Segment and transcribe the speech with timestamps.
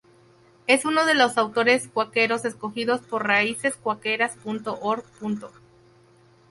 [0.65, 5.05] Es uno de los autores cuáqueros escogidos por raicescuaqueras.org.